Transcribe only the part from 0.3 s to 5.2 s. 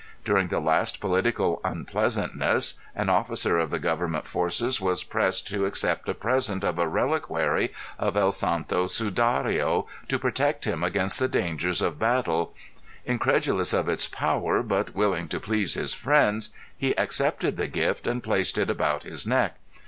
the last political unpleasantness an officer of the government forces was